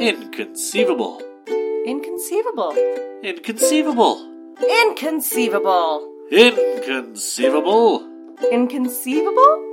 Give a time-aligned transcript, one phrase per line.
[0.00, 1.20] Inconceivable.
[1.84, 2.72] Inconceivable.
[3.24, 4.54] Inconceivable.
[4.62, 6.14] Inconceivable.
[6.30, 8.08] Inconceivable.
[8.52, 9.64] Inconceivable?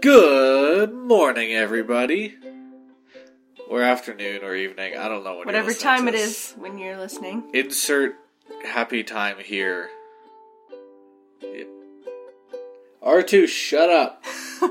[0.00, 2.34] Good morning, everybody.
[3.68, 4.98] Or afternoon or evening.
[4.98, 7.44] I don't know when Whatever time it is when you're listening.
[7.54, 8.16] Insert
[8.64, 9.90] happy time here.
[13.04, 14.22] R2, shut up.
[14.62, 14.68] I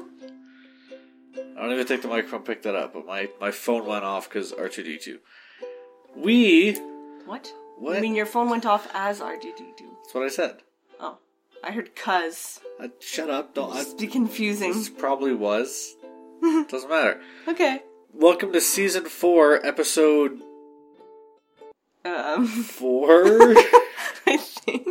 [1.66, 4.52] don't even think the microphone picked that up, but my, my phone went off because
[4.54, 5.17] R2D2.
[6.16, 6.73] We.
[7.26, 7.52] What?
[7.77, 7.98] What?
[7.98, 9.80] I mean, your phone went off as R2D2.
[10.04, 10.57] That's what I said.
[10.99, 11.17] Oh.
[11.63, 12.59] I heard cuz.
[12.80, 13.54] Uh, shut up.
[13.54, 13.71] Don't.
[13.73, 14.73] I, Just be confusing.
[14.73, 15.95] this probably was.
[16.41, 17.21] Doesn't matter.
[17.48, 17.82] Okay.
[18.13, 20.41] Welcome to season four, episode
[22.04, 23.23] Um, four.
[24.26, 24.88] I think.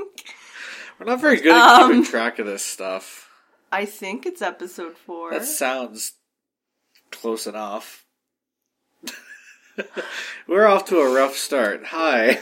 [0.99, 1.89] We're not very good at Um.
[1.91, 3.30] keeping track of this stuff.
[3.73, 5.31] I think it's episode four.
[5.33, 6.15] That sounds
[7.11, 8.05] close enough.
[10.49, 11.87] We're off to a rough start.
[11.87, 12.41] Hi,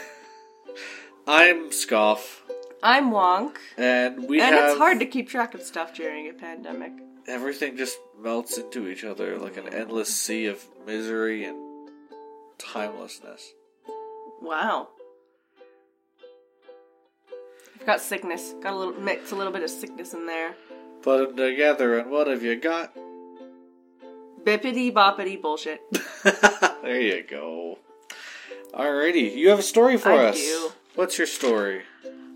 [1.26, 2.42] I'm Scoff,
[2.82, 3.56] I'm Wonk.
[3.76, 6.92] and we and it's hard to keep track of stuff during a pandemic.
[7.26, 11.58] everything just melts into each other like an endless sea of misery and
[12.58, 13.52] timelessness.
[14.40, 14.88] Wow.
[17.78, 18.54] I've got sickness.
[18.62, 20.54] Got a little mix, a little bit of sickness in there.
[21.08, 22.94] Put them together, and what have you got?
[24.44, 25.80] Bippity boppity bullshit.
[26.82, 27.78] there you go.
[28.74, 30.36] Alrighty, you have a story for I us.
[30.36, 30.70] do.
[30.96, 31.84] What's your story?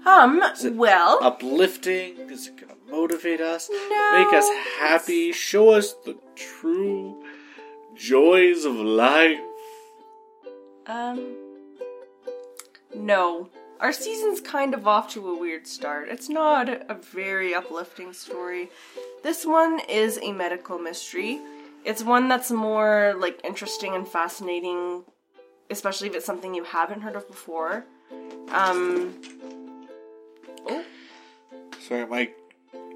[0.07, 2.31] Um, it well, Uplifting?
[2.31, 3.69] Is it gonna motivate us?
[3.71, 4.25] No.
[4.25, 4.49] Make us
[4.79, 5.33] happy?
[5.33, 7.23] Show us the true
[7.95, 9.39] joys of life?
[10.87, 11.37] um,
[12.95, 13.51] no.
[13.83, 16.09] Our season's kind of off to a weird start.
[16.09, 18.71] It's not a very uplifting story.
[19.25, 21.41] This one is a medical mystery.
[21.85, 25.03] It's one that's more like interesting and fascinating,
[25.69, 27.85] especially if it's something you haven't heard of before.
[28.51, 29.21] Um,
[30.69, 30.85] oh,
[31.81, 32.37] Sorry, Mike.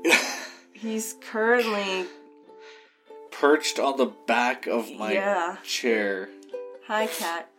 [0.73, 2.07] he's currently
[3.33, 5.57] Perched on the back of my Yeah.
[5.65, 6.29] chair.
[6.87, 7.51] hi cat.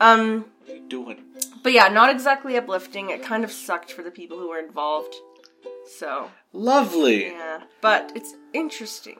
[0.00, 1.24] Um, What are you doing?
[1.62, 3.10] But yeah, not exactly uplifting.
[3.10, 5.14] It kind of sucked for the people who were involved.
[5.86, 7.26] So Lovely.
[7.26, 9.18] yeah, but it's interesting.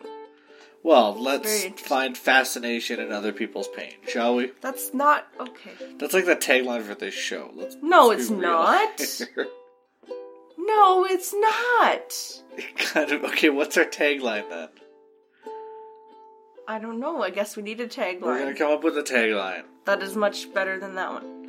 [0.85, 4.51] Well, let's find fascination in other people's pain, shall we?
[4.61, 5.71] That's not okay.
[5.99, 7.53] That's like the tagline for this show.
[7.55, 9.47] Let's No, let's it's not.
[10.65, 12.13] No, it's not.
[12.77, 13.51] kind of okay.
[13.51, 14.69] What's our tagline then?
[16.69, 17.23] I don't know.
[17.23, 18.23] I guess we need a tagline.
[18.23, 19.65] We're gonna come up with a tagline.
[19.87, 21.42] That is much better than that one.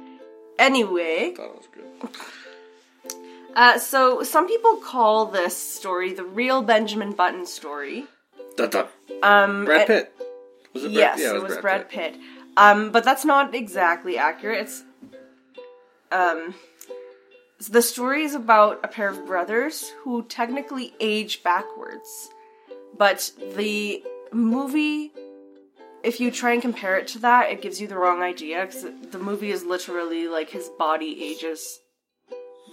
[0.60, 3.12] Anyway, Thought it was good.
[3.56, 8.06] uh, so some people call this story the real Benjamin Button story.
[9.24, 10.16] Um, Brad Pitt.
[10.74, 10.94] Was it Brad?
[10.94, 12.16] Yes, yeah, it was, Brad, Pitt.
[12.56, 14.60] Um, but that's not exactly accurate.
[14.62, 14.84] It's
[16.12, 16.54] um,
[17.70, 22.30] the story is about a pair of brothers who technically age backwards,
[22.96, 25.12] but the movie,
[26.04, 28.86] if you try and compare it to that, it gives you the wrong idea because
[29.12, 31.80] the movie is literally like his body ages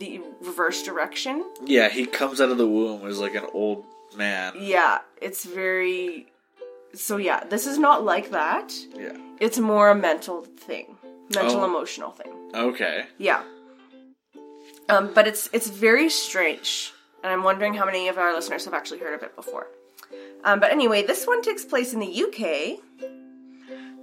[0.00, 1.44] the reverse direction.
[1.64, 3.84] Yeah, he comes out of the womb as like an old
[4.16, 4.54] man.
[4.58, 6.26] Yeah, it's very.
[6.94, 8.72] So yeah, this is not like that.
[8.96, 9.16] Yeah.
[9.38, 10.96] It's more a mental thing,
[11.34, 11.64] mental Oh.
[11.64, 12.32] emotional thing.
[12.54, 13.04] Okay.
[13.18, 13.42] Yeah.
[14.88, 16.92] Um, but it's it's very strange,
[17.22, 19.68] and I'm wondering how many of our listeners have actually heard of it before.
[20.42, 22.80] Um, but anyway, this one takes place in the UK.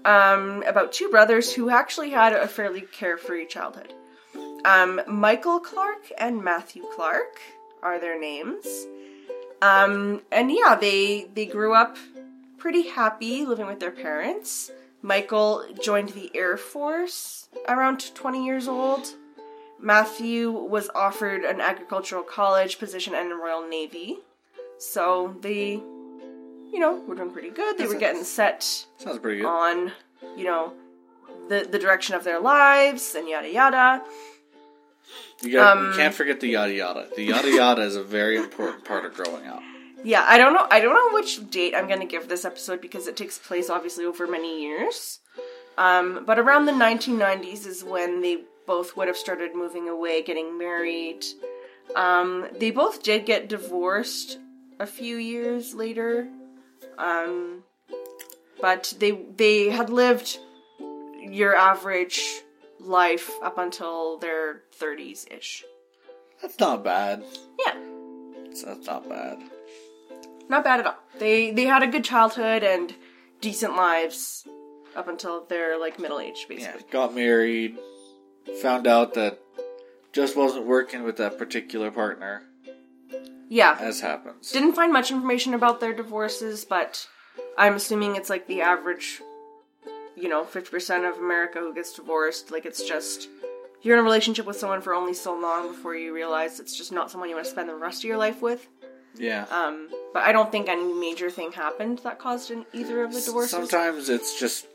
[0.08, 3.94] Um, about two brothers who actually had a fairly carefree childhood.
[4.64, 7.42] Um, Michael Clark and Matthew Clark
[7.84, 8.66] are their names.
[9.62, 11.98] Um, and yeah, they they grew up
[12.58, 14.72] pretty happy living with their parents.
[15.02, 19.08] Michael joined the Air Force around 20 years old.
[19.80, 24.18] Matthew was offered an agricultural college position and the Royal Navy.
[24.80, 25.82] So they,
[26.72, 27.78] you know, were doing pretty good.
[27.78, 29.48] They were getting set Sounds pretty good.
[29.48, 29.92] on,
[30.36, 30.74] you know,
[31.50, 34.04] the the direction of their lives and yada yada.
[35.42, 37.08] You, got, um, you can't forget the yada yada.
[37.16, 39.62] The yada yada is a very important part of growing up.
[40.04, 40.68] Yeah, I don't know.
[40.70, 43.70] I don't know which date I'm going to give this episode because it takes place
[43.70, 45.20] obviously over many years.
[45.78, 50.58] Um, but around the 1990s is when they both would have started moving away, getting
[50.58, 51.24] married.
[51.96, 54.40] Um, they both did get divorced
[54.80, 56.28] a few years later.
[56.98, 57.64] Um,
[58.62, 60.40] but they they had lived
[61.22, 62.42] your average
[62.80, 65.64] life up until their 30s ish.
[66.42, 67.24] That's not bad.
[67.66, 67.76] Yeah.
[68.46, 69.40] That's, that's not bad.
[70.50, 70.98] not bad at all.
[71.20, 72.94] They they had a good childhood and
[73.42, 74.48] decent lives
[74.96, 76.64] up until they're like middle age, basically.
[76.64, 76.92] Yeah, basically.
[76.92, 77.78] got married,
[78.62, 79.40] found out that
[80.14, 82.44] just wasn't working with that particular partner,
[83.50, 83.78] Yeah.
[83.80, 84.52] as happens.
[84.52, 87.08] Didn't find much information about their divorces, but
[87.58, 89.22] I'm assuming it's like the average,
[90.16, 92.52] you know, 50% of America who gets divorced.
[92.52, 93.30] Like, it's just,
[93.82, 96.92] you're in a relationship with someone for only so long before you realize it's just
[96.92, 98.68] not someone you want to spend the rest of your life with.
[99.18, 99.46] yeah.
[99.52, 103.22] Um, but I don't think any major thing happened that caused an, either of the
[103.22, 103.52] divorces.
[103.52, 104.66] Sometimes it's just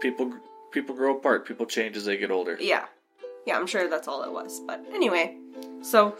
[0.00, 0.32] people
[0.70, 2.56] people grow apart, people change as they get older.
[2.60, 2.84] Yeah.
[3.46, 4.60] Yeah, I'm sure that's all it was.
[4.66, 5.36] But anyway,
[5.80, 6.16] so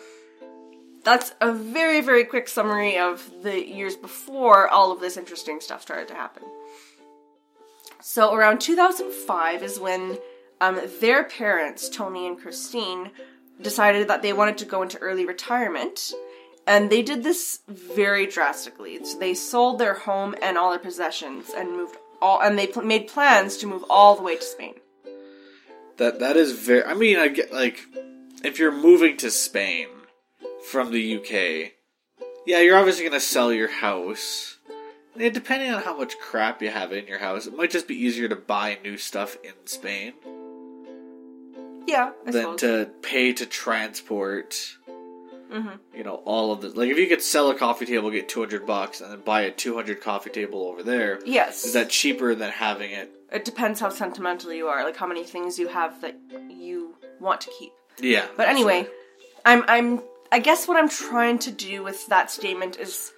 [1.08, 5.81] that's a very, very quick summary of the years before all of this interesting stuff
[5.81, 6.43] started to happen.
[8.02, 10.19] So around 2005 is when
[10.60, 13.10] um, their parents, Tony and Christine,
[13.60, 16.12] decided that they wanted to go into early retirement.
[16.66, 19.02] And they did this very drastically.
[19.02, 22.82] So they sold their home and all their possessions and moved all, and they pl-
[22.82, 24.75] made plans to move all the way to Spain.
[25.96, 26.84] That that is very.
[26.84, 27.81] I mean, I get like
[28.44, 29.88] if you're moving to Spain
[30.68, 31.72] from the UK,
[32.46, 34.58] yeah, you're obviously gonna sell your house.
[35.18, 37.96] And depending on how much crap you have in your house, it might just be
[37.96, 40.12] easier to buy new stuff in Spain
[41.86, 42.60] Yeah, I than suppose.
[42.60, 44.76] to pay to transport.
[45.50, 45.78] Mhm.
[45.94, 46.76] You know all of this.
[46.76, 49.42] Like if you could sell a coffee table, get two hundred bucks, and then buy
[49.42, 51.64] a two hundred coffee table over there, Yes.
[51.64, 53.14] is that cheaper than having it?
[53.30, 56.16] it depends how sentimental you are, like how many things you have that
[56.48, 57.72] you want to keep.
[57.98, 58.26] Yeah.
[58.36, 58.86] But anyway,
[59.44, 63.12] I'm I'm I guess what I'm trying to do with that statement is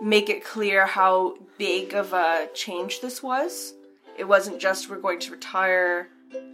[0.00, 3.74] make it clear how big of a change this was.
[4.18, 6.08] It wasn't just we're going to retire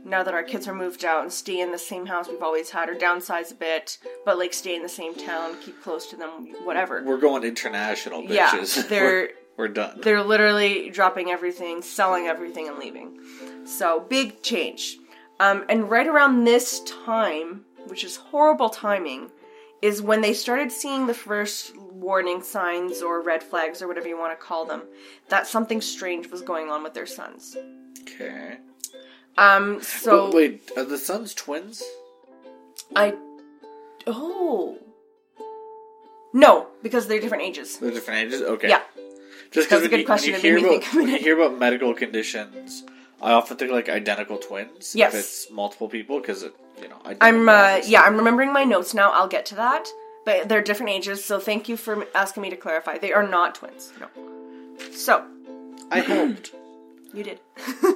[0.05, 2.71] now that our kids are moved out and stay in the same house we've always
[2.71, 6.17] had or downsize a bit, but like stay in the same town, keep close to
[6.17, 7.03] them, whatever.
[7.05, 8.89] we're going international, Yeah, bitches.
[8.89, 10.01] they're- we're, we're done.
[10.03, 13.21] They're literally dropping everything, selling everything, and leaving.
[13.67, 14.97] So, big change.
[15.41, 19.31] Um, and right around this time, which is horrible timing,
[19.83, 24.17] is when they started seeing the first warning signs or red flags or whatever you
[24.19, 24.83] want to call them
[25.29, 27.57] that something strange was going on with their sons.
[28.03, 28.59] Okay.
[29.37, 31.83] Um, so But wait, are the sons twins?
[32.95, 33.15] I.
[34.07, 34.79] Oh.
[36.35, 37.79] No, because they're different ages.
[37.79, 38.41] They're different ages.
[38.43, 38.69] Okay.
[38.69, 38.83] Yeah.
[39.51, 40.33] Just because a when, good you- question.
[40.33, 42.85] when you hear about when you hear about medical conditions,
[43.23, 44.95] I often think like identical twins.
[44.95, 45.15] Yes.
[45.15, 46.99] If it's multiple people, because it you know.
[47.21, 49.11] I'm uh, yeah, I'm remembering my notes now.
[49.13, 49.89] I'll get to that.
[50.25, 52.97] But they're different ages, so thank you for asking me to clarify.
[52.99, 53.93] They are not twins.
[53.99, 54.07] No.
[54.93, 55.27] So,
[55.91, 56.53] I hoped.
[57.15, 57.41] you did.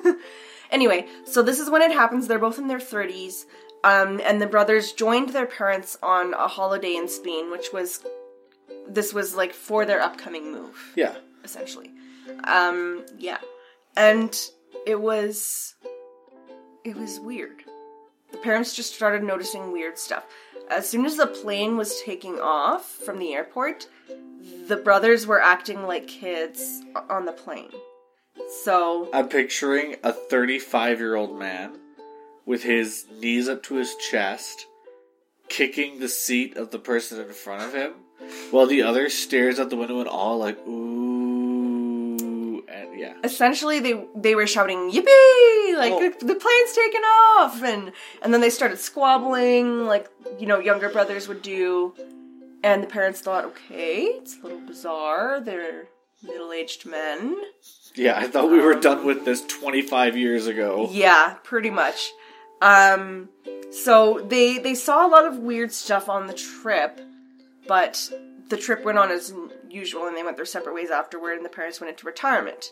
[0.72, 2.26] anyway, so this is when it happens.
[2.26, 3.44] They're both in their 30s.
[3.84, 8.04] Um, and the brothers joined their parents on a holiday in Spain, which was
[8.88, 11.14] this was like for their upcoming move Yeah.
[11.44, 11.92] essentially.
[12.42, 13.38] Um, yeah.
[13.96, 14.36] And
[14.86, 15.74] it was
[16.84, 17.64] it was weird.
[18.32, 20.24] The parents just started noticing weird stuff.
[20.70, 23.88] As soon as the plane was taking off from the airport,
[24.68, 27.70] the brothers were acting like kids on the plane.
[28.62, 31.78] So, I'm picturing a 35 year old man
[32.44, 34.66] with his knees up to his chest,
[35.48, 37.94] kicking the seat of the person in front of him,
[38.50, 40.95] while the other stares out the window in all like, ooh.
[43.06, 43.14] Yeah.
[43.24, 45.76] essentially they they were shouting yippee!
[45.76, 46.00] Like Oh.
[46.00, 47.62] the, the plane's taken off!
[47.62, 50.08] And and then they started squabbling like
[50.38, 51.94] you know younger brothers would do.
[52.62, 55.40] And the parents thought okay it's a little bizarre.
[55.40, 55.86] They're
[56.22, 57.36] middle-aged men.
[57.94, 60.88] Yeah, I thought we were done with this 25 years ago.
[60.90, 62.12] yeah pretty much.
[62.60, 63.28] Um
[63.70, 67.00] so they they saw a lot of weird stuff on the trip
[67.68, 68.10] but
[68.48, 69.34] the trip went on as
[69.68, 72.70] usual and they went their separate ways afterward and the parents went into retirement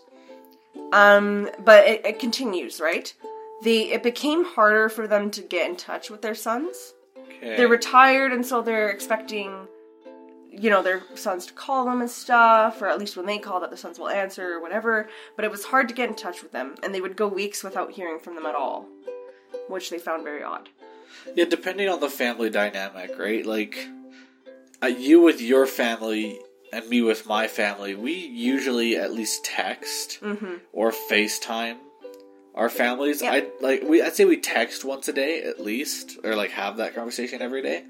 [0.93, 3.15] um but it, it continues right
[3.63, 7.57] they it became harder for them to get in touch with their sons Okay.
[7.57, 9.67] they're retired and so they're expecting
[10.51, 13.61] you know their sons to call them and stuff or at least when they call
[13.61, 16.43] that the sons will answer or whatever but it was hard to get in touch
[16.43, 18.87] with them and they would go weeks without hearing from them at all
[19.69, 20.69] which they found very odd
[21.35, 23.45] Yeah, depending on the family dynamic, right?
[23.47, 23.89] Like,
[24.83, 26.39] uh, you with your family
[26.75, 30.21] and me with my family, we usually at least text
[30.73, 31.77] or FaceTime
[32.55, 33.21] our families.
[33.23, 33.33] Yeah.
[33.33, 34.03] I like we.
[34.03, 37.63] I'd say we text once a day at least, or like have that conversation every
[37.63, 37.85] day.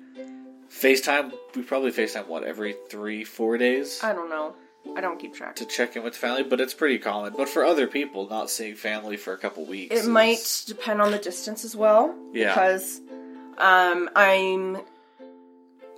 [0.70, 4.54] FaceTime, we probably FaceTime what every three, four days i don't know
[4.96, 7.32] i don't keep track to check in with family, but it's pretty common.
[7.36, 11.00] But for other people, not seeing family for a couple weeks, it is- might depend
[11.00, 12.48] on the distance as well Yeah.
[12.54, 13.00] because
[13.58, 14.78] um i'm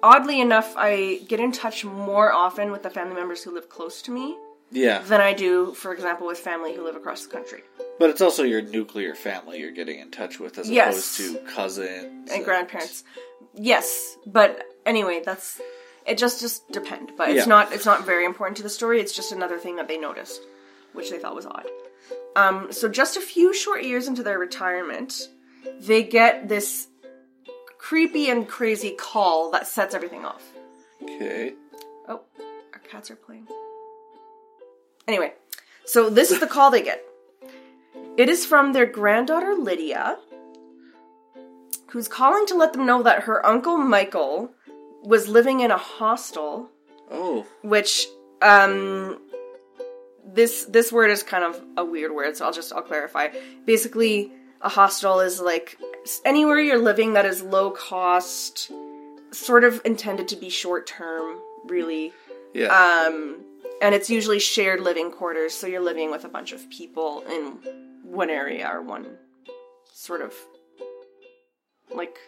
[0.07, 4.01] oddly enough, I get in touch more often with the family members who live close
[4.03, 4.37] to me
[4.71, 7.63] Yeah, than I do, for example, with family who live across the country
[7.99, 10.93] but it's also your nuclear family you're getting in touch with as Yes.
[10.95, 13.05] opposed to cousins and grandparents.
[13.55, 15.61] Yes, but anyway, that's
[16.07, 16.19] it.
[16.19, 17.55] Just just depend, but it's Yeah.
[17.55, 19.01] not it's not very important to the story.
[19.01, 20.43] It's just another thing that they noticed,
[20.93, 21.67] which they thought was odd.
[22.37, 25.31] Um, so just a few short years into their retirement,
[25.81, 26.89] they get this
[27.87, 30.43] creepy and crazy call that sets everything off.
[31.01, 31.53] Okay.
[32.09, 32.21] Oh,
[32.73, 33.47] our cats are playing.
[35.07, 35.35] Anyway,
[35.85, 37.05] so this is the call they get.
[38.17, 40.19] It is from their granddaughter Lydia,
[41.91, 44.51] who's calling to let them know that her uncle Michael
[45.05, 46.69] was living in a hostel,
[47.09, 48.09] Oh, which
[48.43, 49.21] um
[50.25, 53.29] this this word is kind of a weird word, so I'll just I'll clarify.
[53.65, 54.33] Basically,
[54.67, 55.79] a hostel is like
[56.25, 58.73] anywhere you're living that is low cost,
[59.31, 62.13] sort of intended to be short term, really.
[62.53, 62.67] yeah.
[62.67, 63.45] Um,
[63.81, 67.59] and it's usually shared living quarters, so you're living with a bunch of people in
[68.03, 69.07] one area or one
[69.93, 70.35] sort of
[71.95, 72.19] like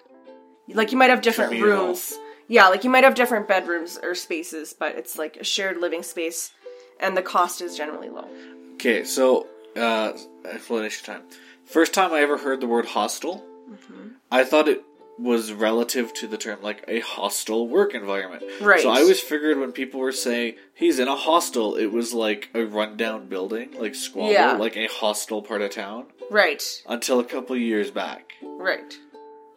[0.68, 1.86] like you might have different Communal.
[1.86, 2.14] rooms.
[2.46, 6.04] Yeah, like you might have different bedrooms or spaces, but it's like a shared living
[6.04, 6.52] space
[7.00, 8.28] and the cost is generally low.
[8.74, 10.12] Okay, so uh,
[10.44, 11.22] explanation time.
[11.68, 14.08] First time I ever heard the word hostel, Mm-hmm.
[14.30, 14.82] I thought it
[15.18, 18.42] was relative to the term like a hostile work environment.
[18.62, 18.80] Right.
[18.80, 22.48] So I always figured when people were saying he's in a hostel, it was like
[22.54, 24.52] a rundown building, like squalor, Yeah.
[24.52, 26.06] like a hostile part of town.
[26.30, 26.62] Right.
[26.88, 28.32] Until a couple years back.
[28.42, 28.96] Right.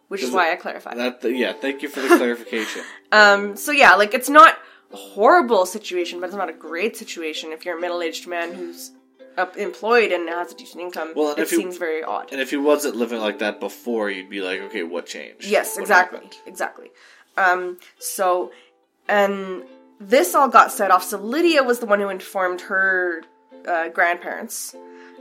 [0.08, 0.98] Which is why I clarified.
[0.98, 2.82] That yeah, thank you for the clarification.
[3.12, 4.58] Um, so yeah, like it's not
[4.92, 8.90] a horrible situation, but it's not a great situation if you're a middle-aged man who's
[9.56, 11.12] employed and has a decent income.
[11.16, 12.32] Well, it you- seems very odd.
[12.32, 15.44] And if he wasn't living like that before, you'd be like, okay, what changed?
[15.46, 16.36] Yes, What exactly, happened?
[16.46, 16.90] exactly.
[17.36, 18.52] Um, so,
[19.08, 19.64] and
[19.98, 21.02] this all got set off.
[21.04, 23.22] So Lydia was the one who informed her
[23.66, 24.74] uh, grandparents,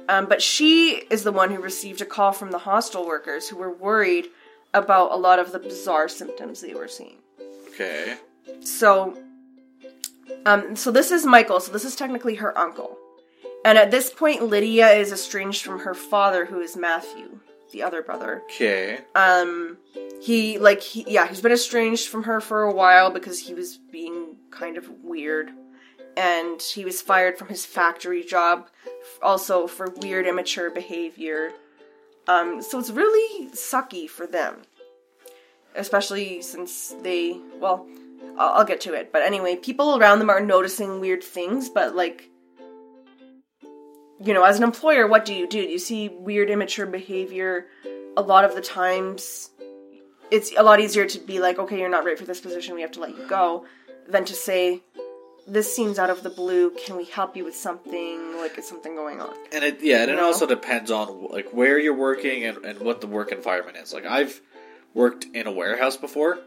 [0.10, 3.56] um, but she is the one who received a call from the hostel workers who
[3.56, 4.28] were worried
[4.74, 7.18] about a lot of the bizarre symptoms they were seeing.
[7.70, 8.16] Okay.
[8.62, 9.18] So,
[10.46, 11.60] um, so this is Michael.
[11.60, 12.98] So this is technically her uncle,
[13.64, 17.40] and at this point, Lydia is estranged from her father, who is Matthew,
[17.72, 18.42] the other brother.
[18.46, 19.00] Okay.
[19.14, 19.78] Um,
[20.22, 23.78] he like he yeah he's been estranged from her for a while because he was
[23.78, 25.52] being kind of weird,
[26.18, 28.68] and he was fired from his factory job,
[29.22, 31.52] also for weird immature behavior.
[32.28, 34.62] Um, so it's really sucky for them,
[35.76, 37.88] especially since they well,
[38.40, 39.12] I'll, I'll get to it.
[39.12, 42.30] But anyway, people around them are noticing weird things, but like.
[44.24, 45.60] You know, as an employer, what do you do?
[45.60, 47.68] You see weird, immature behavior
[48.18, 49.50] a lot of the times
[50.32, 52.82] it's a lot easier to be like, okay, you're not right for this position, we
[52.82, 53.66] have to let you go,
[54.08, 54.82] than to say,
[55.46, 58.38] this seems out of the blue, can we help you with something?
[58.38, 59.34] Like, is something going on?
[59.52, 60.26] And it yeah, and it No.
[60.28, 63.92] also depends on like where you're working and, and what the work environment is.
[63.94, 64.40] Like I've
[64.94, 66.40] worked in a warehouse before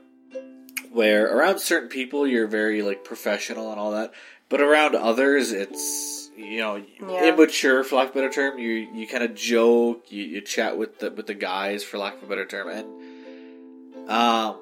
[0.91, 4.13] where around certain people you're very like professional and all that,
[4.49, 7.29] but around others it's you know Yeah.
[7.29, 8.59] immature for lack of a better term.
[8.59, 12.17] You you kind of joke, you, you chat with the with the guys for lack
[12.17, 14.57] of a better term, and um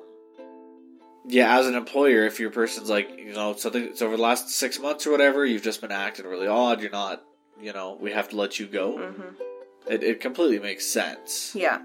[1.24, 4.48] yeah, as an employer, if your person's like, you know, something, it's over the last
[4.50, 7.22] six months or whatever, you've just been acting really odd, you're not,
[7.60, 8.96] you know, we have to let you go.
[8.98, 9.22] hmm
[9.88, 11.54] It, it completely makes sense.
[11.54, 11.80] Yeah.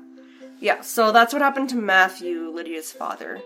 [0.60, 3.40] Yeah, so that's what happened to Matthew, Lydia's father.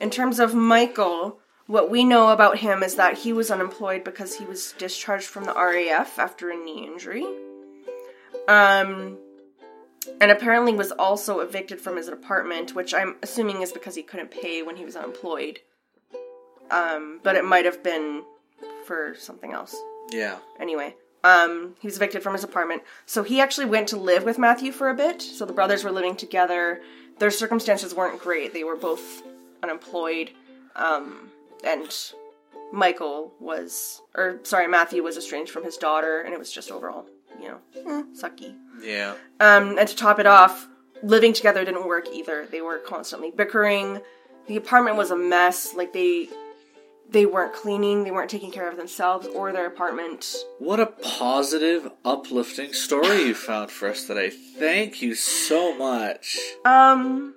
[0.00, 1.38] In terms of Michael,
[1.68, 5.44] what we know about him is that he was unemployed because he was discharged from
[5.44, 7.24] the RAF after a knee injury.
[8.48, 9.18] Um,
[10.20, 14.30] and apparently was also evicted from his apartment, which I'm assuming is because he couldn't
[14.30, 15.60] pay when he was unemployed.
[16.70, 18.24] Um, but it might have been
[18.84, 19.76] for something else
[20.10, 20.38] Yeah.
[20.58, 24.38] anyway um he was evicted from his apartment so he actually went to live with
[24.38, 26.80] matthew for a bit so the brothers were living together
[27.18, 29.22] their circumstances weren't great they were both
[29.62, 30.30] unemployed
[30.74, 31.30] um
[31.64, 32.12] and
[32.72, 37.06] michael was or sorry matthew was estranged from his daughter and it was just overall
[37.40, 39.14] you know eh, sucky Yeah.
[39.40, 40.66] um, and to top it off,
[41.02, 42.46] living together didn't work either.
[42.50, 44.00] They were constantly bickering.
[44.48, 45.72] The apartment was a mess.
[45.74, 46.28] Like they
[47.10, 50.34] they weren't cleaning, they weren't taking care of themselves or their apartment.
[50.58, 54.30] What a positive, uplifting story you found for us today.
[54.30, 56.38] Thank you so much.
[56.64, 57.34] Um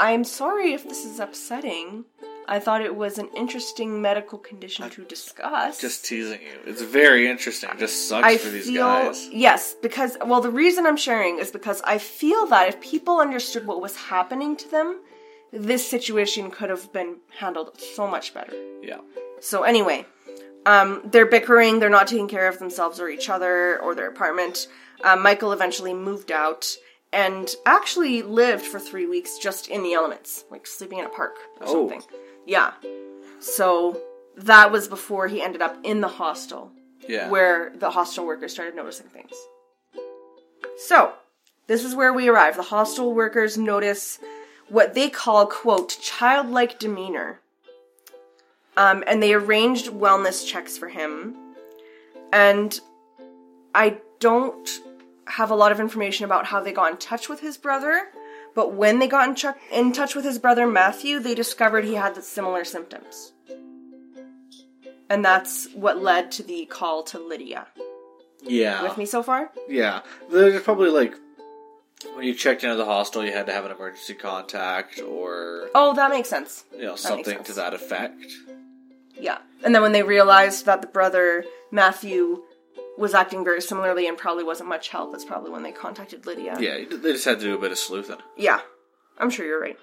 [0.00, 2.04] I'm sorry if this is upsetting.
[2.48, 5.80] I thought it was an interesting medical condition to discuss.
[5.80, 6.58] Just teasing you.
[6.66, 7.68] It's very interesting.
[7.70, 9.28] It just sucks I for these feel guys.
[9.30, 13.66] yes, because well, the reason I'm sharing is because I feel that if people understood
[13.66, 15.00] what was happening to them,
[15.52, 18.54] this situation could have been handled so much better.
[18.82, 19.00] Yeah.
[19.40, 20.06] So anyway,
[20.66, 21.80] um, they're bickering.
[21.80, 24.68] They're not taking care of themselves or each other or their apartment.
[25.04, 26.66] Uh, Michael eventually moved out
[27.12, 31.36] and actually lived for three weeks just in the elements, like sleeping in a park
[31.60, 31.88] or Oh.
[31.88, 32.02] something.
[32.48, 32.72] Yeah.
[33.40, 34.00] So
[34.36, 36.72] that was before he ended up in the hostel,
[37.06, 37.28] Yeah.
[37.28, 39.32] where the hostel workers started noticing things.
[40.78, 41.12] So
[41.66, 42.56] this is where we arrive.
[42.56, 44.18] The hostel workers notice
[44.68, 47.40] what they call, quote, childlike demeanor.
[48.76, 51.36] Um, and they arranged wellness checks for him.
[52.32, 52.78] And
[53.74, 54.68] I don't
[55.26, 58.08] have a lot of information about how they got in touch with his brother,
[58.58, 62.16] but when they got in, in touch with his brother Matthew, they discovered he had
[62.16, 63.32] the similar symptoms.
[65.08, 67.68] And that's what led to the call to Lydia.
[68.42, 68.82] yeah.
[68.82, 69.52] With me so far?
[69.68, 70.00] Yeah.
[70.28, 71.14] There's probably like
[72.16, 75.94] when you checked into the hostel, you had to have an emergency contact or Oh,
[75.94, 76.64] that makes sense.
[76.72, 78.26] you know makes something to that effect.
[79.14, 79.38] Yeah.
[79.62, 82.42] And then when they realized that the brother Matthew
[82.98, 86.56] was acting very similarly and probably wasn't much help, that's probably when they contacted Lydia.
[86.60, 88.18] Yeah, they just had to do a bit of sleuthing.
[88.36, 88.60] Yeah.
[89.18, 89.78] I'm sure you're right.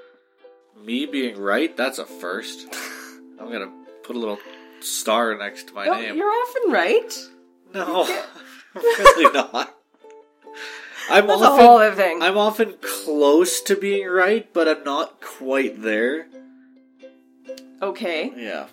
[0.85, 2.67] Me being right, that's a first.
[3.39, 3.71] I'm gonna
[4.03, 4.37] put a little
[4.81, 6.15] star next to my No, name.
[6.15, 7.13] you're often right.
[7.73, 8.05] No,
[8.75, 9.73] really not.
[11.09, 12.21] I'm That's a often, whole other thing.
[12.23, 16.27] I'm often close to being right, but I'm not quite there.
[17.81, 18.31] okay.
[18.35, 18.67] Yeah.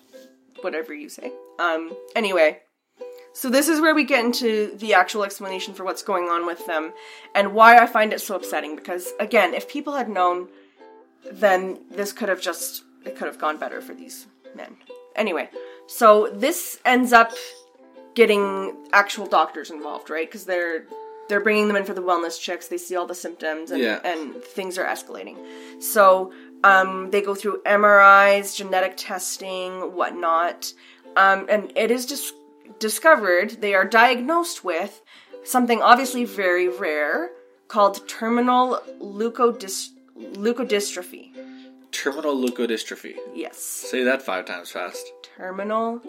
[0.62, 1.32] whatever you say.
[1.58, 2.60] Um, anyway,
[3.32, 6.64] so this is where we get into the actual explanation for what's going on with
[6.66, 6.92] them
[7.34, 8.76] and why I find it so upsetting.
[8.76, 10.48] Because again, if people had known,
[11.30, 14.76] then this could have just it could have gone better for these men.
[15.16, 15.48] Anyway,
[15.86, 17.32] so this ends up
[18.14, 20.28] getting actual doctors involved, right?
[20.28, 20.84] Because they're
[21.28, 22.68] they're bringing them in for the wellness checks.
[22.68, 24.00] They see all the symptoms, and, Yeah.
[24.04, 25.36] and things are escalating.
[25.82, 26.32] So
[26.64, 30.72] um, they go through MRIs, genetic testing, whatnot,
[31.16, 32.32] um, and it is dis-
[32.82, 35.00] discovered they are diagnosed with
[35.44, 37.30] something obviously very rare
[37.68, 39.90] called terminal leukodys-
[40.44, 41.30] leukodystrophy.
[41.92, 43.14] Terminal leukodystrophy.
[43.34, 45.04] Yes, Say that five times fast.
[45.36, 46.00] terminal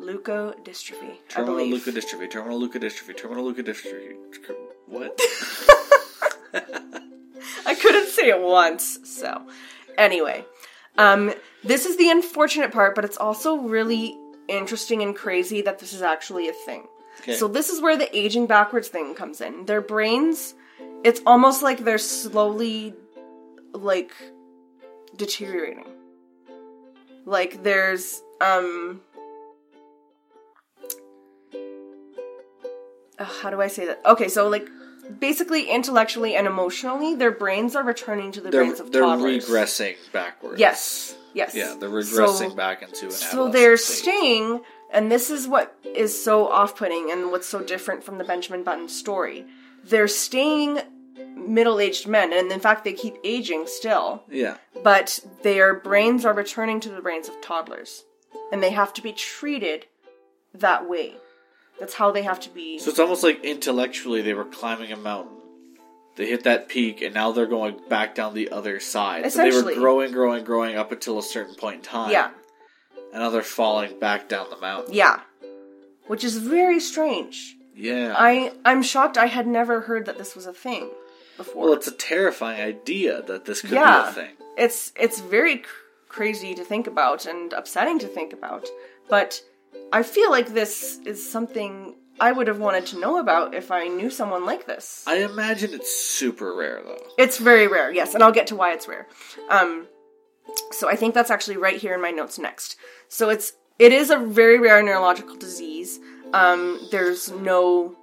[0.00, 1.12] leukodystrophy.
[1.28, 2.30] Terminal leukodystrophy.
[2.30, 3.16] Terminal leukodystrophy.
[3.16, 4.16] Terminal leukodystrophy.
[4.86, 5.20] What?
[7.66, 8.98] I couldn't say it once.
[9.04, 9.30] So,
[9.98, 10.44] anyway,
[10.98, 14.16] um, this is the unfortunate part, but it's also really
[14.48, 16.86] interesting and crazy that this is actually a thing.
[17.20, 17.34] Okay.
[17.34, 19.66] So this is where the aging backwards thing comes in.
[19.66, 20.54] Their brains,
[21.04, 22.94] it's almost like they're slowly,
[23.72, 24.12] like,
[25.16, 25.86] deteriorating.
[27.24, 29.00] Like there's um.
[33.18, 34.00] uh, how do I say that?
[34.04, 34.68] Okay, so like
[35.20, 39.48] basically intellectually and emotionally, their brains are returning to the they're brains of they're toddlers.
[39.48, 40.58] regressing backwards.
[40.58, 41.16] Yes.
[41.34, 41.54] Yes.
[41.54, 44.02] Yeah, they're regressing So- back into an So they're state.
[44.14, 48.24] staying, and this is what is so off putting and what's so different from the
[48.24, 49.46] Benjamin Button story.
[49.84, 50.80] They're staying
[51.34, 54.56] middle aged men, and in fact, they keep aging still, Yeah.
[54.82, 58.04] but their brains are returning to the brains of toddlers,
[58.52, 59.86] and they have to be treated
[60.54, 61.16] that way.
[61.80, 62.78] That's how they have to be.
[62.78, 65.38] So it's almost like intellectually they were climbing a mountain.
[66.16, 69.30] They hit that peak and now they're going back down the other side.
[69.32, 69.74] So they were Essentially.
[69.76, 72.10] growing, growing, growing up until a certain point in time.
[72.10, 72.30] yeah,
[73.12, 74.92] And now they're falling back down the mountain.
[74.94, 75.20] yeah.
[76.08, 77.56] Which is very strange.
[77.74, 78.14] Yeah.
[78.18, 80.90] I I'm shocked I had never heard that this was a thing
[81.38, 81.64] before.
[81.64, 84.32] well, it's a terrifying idea that this could be a thing.
[84.58, 85.68] it's it's very cr-
[86.08, 88.68] crazy to think about and upsetting to think about
[89.08, 89.42] but
[89.94, 91.94] i feel like this is something
[92.26, 95.04] i would have wanted to know about if i knew someone like this.
[95.06, 97.04] I imagine it's super rare though.
[97.24, 99.06] it's very rare yes and i'll get to why it's rare.
[99.56, 99.70] Um
[100.78, 102.76] so i think that's actually right here in my notes next.
[103.08, 105.90] So it's it is a very rare neurological disease.
[106.42, 106.60] Um
[106.94, 107.96] there's no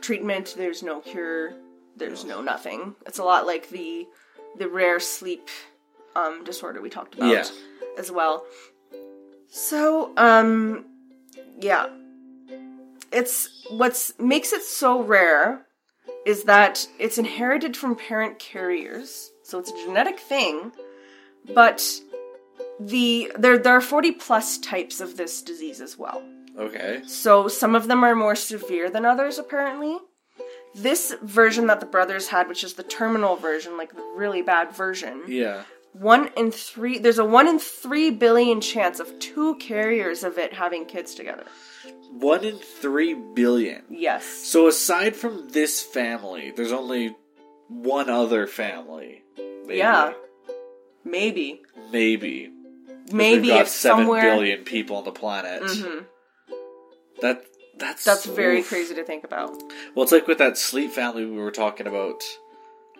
[0.00, 1.54] treatment there's no cure
[2.00, 2.80] there's no nothing.
[3.08, 4.06] It's a lot like the
[4.60, 5.48] the rare sleep
[6.20, 7.48] um disorder we talked about Yeah.
[8.02, 8.44] as well.
[9.48, 10.84] So um
[11.60, 11.86] yeah
[13.12, 15.66] it's what's makes it so rare
[16.26, 20.72] is that it's inherited from parent carriers so it's a genetic thing
[21.54, 21.82] but
[22.80, 26.22] the there there are 40 plus types of this disease as well
[26.58, 27.02] Okay.
[27.06, 29.96] so some of them are more severe than others, apparently.
[30.74, 34.70] This version that the brothers had, which is the terminal version, like the really bad
[34.72, 35.62] version, Yeah.
[35.94, 40.52] one in three, there's a one in three billion chance of two carriers of it
[40.52, 41.44] having kids together.
[42.10, 43.82] One in three billion.
[43.90, 44.24] Yes.
[44.26, 47.16] So aside from this family, there's only
[47.68, 49.22] one other family.
[49.36, 49.78] maybe.
[49.78, 50.12] Yeah.
[51.04, 51.62] Maybe.
[51.90, 52.50] Maybe.
[53.12, 54.22] Maybe got if seven somewhere.
[54.22, 55.62] billion people on the planet.
[55.62, 56.04] Mhm.
[57.20, 57.44] That
[57.78, 59.50] that's That's very crazy to think about.
[59.94, 62.22] Well, it's like with that sleep family we were talking about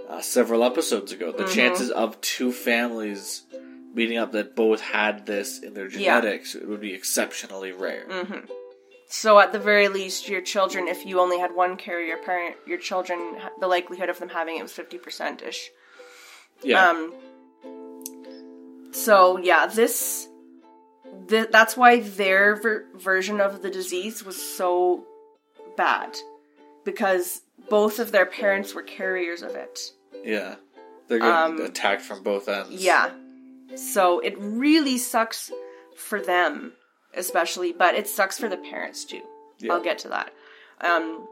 [0.08, 1.30] uh, several episodes ago.
[1.32, 1.54] The Mhm.
[1.54, 3.42] chances of two families
[3.94, 6.20] meeting up that both had this in their Yeah.
[6.20, 8.06] genetics it would be exceptionally rare.
[8.10, 8.46] hmm
[9.14, 12.78] So at the very least, your children, if you only had one carrier parent, your
[12.78, 15.70] children, the likelihood of them having it was fifty percent ish.
[16.62, 17.12] Yeah, Um.
[18.92, 20.28] So yeah, this,
[21.28, 25.04] th- that's why their ver- version of the disease was so
[25.76, 26.16] bad,
[26.84, 29.78] because both of their parents were carriers of it.
[30.24, 30.56] yeah.
[31.08, 32.82] They're getting um, attacked from both ends.
[32.82, 33.10] Yeah.
[33.74, 35.50] So it really sucks
[35.96, 36.72] for them,
[37.14, 39.22] especially, but it sucks for the parents too.
[39.58, 39.72] Yeah.
[39.74, 40.32] I'll get to that.
[40.80, 41.26] Um,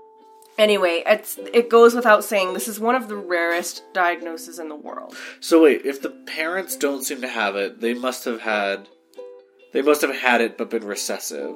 [0.58, 4.76] anyway, it's it goes without saying this is one of the rarest diagnoses in the
[4.76, 5.16] world.
[5.40, 8.88] So wait, if the parents don't seem to have it, they must have had,
[9.72, 11.54] they must have had it but been recessive.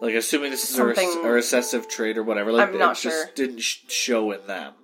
[0.00, 2.52] Like assuming this is a, Something- a recessive trait or whatever.
[2.52, 3.10] Like I'm not it sure.
[3.24, 4.74] just didn't sh- show in them,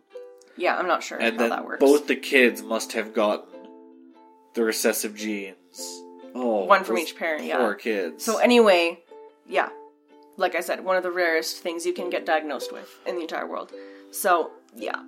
[0.57, 1.79] Yeah, I'm not sure and how then that works.
[1.79, 3.47] both the kids must have gotten
[4.55, 6.03] the recessive genes.
[6.35, 7.59] Oh, One from each parent, yeah.
[7.59, 8.25] Poor kids.
[8.25, 9.01] So anyway,
[9.49, 9.69] yeah,
[10.37, 13.23] like I said, one of the rarest things you can get diagnosed with in the
[13.23, 13.73] entire world.
[14.11, 15.03] So yeah,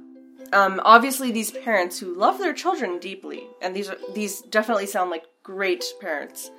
[0.52, 5.10] um, obviously these parents who love their children deeply, and these are these definitely sound
[5.10, 6.50] like great parents,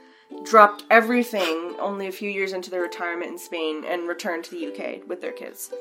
[0.44, 4.68] dropped everything only a few years into their retirement in Spain and returned to the
[4.68, 5.72] UK with their kids.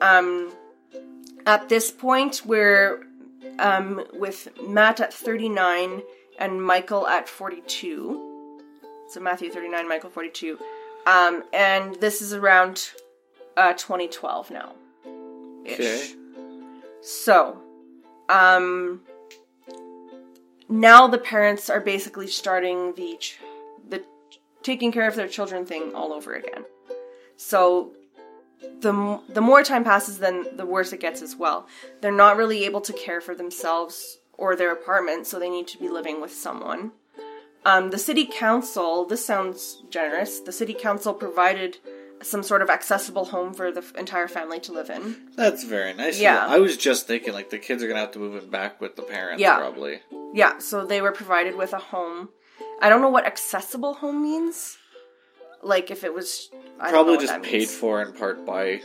[0.00, 0.52] Um,
[1.44, 3.06] at this point, we're
[3.58, 6.02] um, with Matt at 39
[6.38, 8.62] and Michael at 42.
[9.08, 10.58] So Matthew 39, Michael 42.
[11.06, 12.90] Um, and this is around
[13.56, 14.72] uh, 2012 now.
[15.62, 16.12] Okay.
[17.00, 17.58] So,
[18.28, 19.02] um,
[20.68, 23.38] now the parents are basically starting the ch-
[23.88, 24.04] the
[24.62, 26.64] taking care of their children thing all over again.
[27.36, 27.92] So,
[28.80, 31.68] the m- the more time passes, then the worse it gets as well.
[32.00, 35.78] They're not really able to care for themselves or their apartment, so they need to
[35.78, 36.92] be living with someone.
[37.64, 40.40] Um, the city council, this sounds generous.
[40.40, 41.78] The city council provided
[42.22, 45.16] some sort of accessible home for the f- entire family to live in.
[45.36, 46.18] That's very nice.
[46.20, 46.46] Yeah.
[46.46, 48.96] I was just thinking like the kids are gonna have to move in back with
[48.96, 49.56] the parents Yeah.
[49.58, 50.00] probably.
[50.32, 52.30] Yeah, so they were provided with a home.
[52.80, 54.78] I don't know what accessible home means.
[55.62, 57.74] Like if it was I don't know Probably what just that paid means.
[57.76, 58.80] for in part by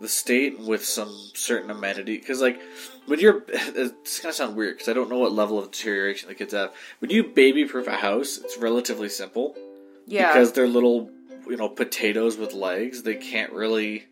[0.00, 2.18] the state with some certain amenity.
[2.18, 2.60] Because like
[3.06, 6.34] when you're, it's gonna sound weird because I don't know what level of deterioration the
[6.34, 6.72] kids have.
[7.00, 9.56] When you baby proof a house, it's relatively simple
[10.06, 10.32] Yeah.
[10.32, 11.10] because they're little,
[11.48, 13.02] you know, potatoes with legs.
[13.02, 14.06] They can't really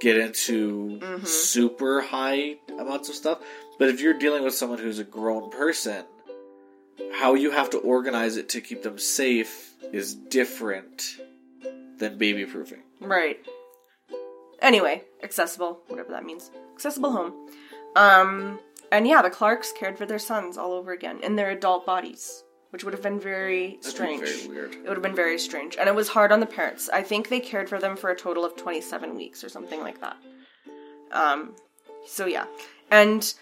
[0.00, 1.26] get into Mhm.
[1.26, 3.38] super high amounts of stuff.
[3.78, 6.04] But if you're dealing with someone who's a grown person,
[7.12, 11.16] how you have to organize it to keep them safe is different
[11.98, 12.82] than baby proofing.
[13.00, 13.44] Right.
[14.64, 16.50] Anyway, accessible, whatever that means.
[16.74, 17.32] Accessible home.
[17.94, 18.58] Um
[18.90, 22.44] and yeah, the Clarks cared for their sons all over again in their adult bodies,
[22.70, 24.20] which would have been very strange.
[24.22, 24.74] very weird.
[24.74, 25.76] It would have been very strange.
[25.76, 26.88] And it was hard on the parents.
[26.88, 30.00] I think they cared for them for a total of 27 weeks or something like
[30.00, 30.16] that.
[31.10, 31.54] Um,
[32.06, 32.46] so yeah.
[32.90, 33.34] And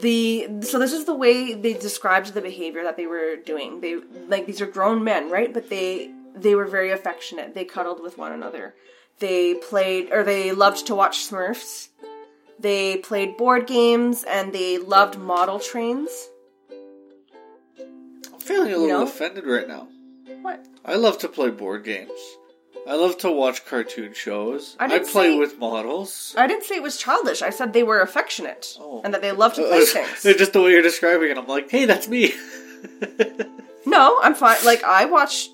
[0.00, 3.80] the, so this is the way they described the behavior that they were doing.
[3.80, 3.96] They,
[4.28, 5.52] like, these are grown men, right?
[5.52, 7.54] But they, they were very affectionate.
[7.54, 8.74] They cuddled with one another.
[9.20, 11.88] They played, or they loved to watch Smurfs.
[12.58, 16.10] They played board games and they loved model trains.
[18.32, 19.88] I'm feeling a little offended right now.
[20.42, 20.64] What?
[20.84, 22.10] I love to play board games.
[22.88, 24.76] I love to watch cartoon shows.
[24.80, 26.34] I I, didn't play say- with models.
[26.36, 27.42] I didn't say it was childish.
[27.42, 29.02] I said they were affectionate Oh.
[29.04, 30.22] and that they loved to Uh, play it's things.
[30.38, 32.32] just the way you're describing it, I'm like, hey, that's me.
[33.86, 34.58] No, I'm fine.
[34.64, 35.48] Like I watch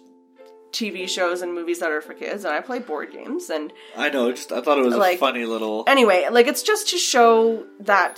[0.78, 3.48] TV shows and movies that are for kids, and I play board games.
[3.50, 4.30] And I know.
[4.32, 5.84] Just I thought it was a Like- funny little.
[5.86, 8.16] anyway, like it's just to show that